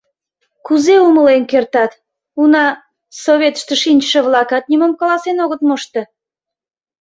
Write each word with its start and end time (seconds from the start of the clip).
—Кузе 0.65 0.95
умылен 1.07 1.43
кертат, 1.51 1.91
уна, 2.41 2.67
советыште 3.23 3.73
шинчыше-влакат 3.81 4.63
нимом 4.71 4.93
каласен 4.99 5.37
огыт 5.45 5.61
мошто. 5.67 6.01